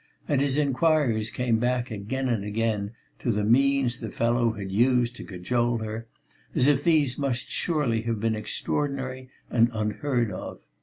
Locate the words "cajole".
5.23-5.77